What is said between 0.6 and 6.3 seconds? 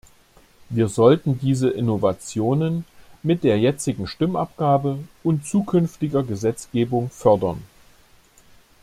Wir sollten diese Innovationen mit der jetzigen Stimmabgabe und zukünftiger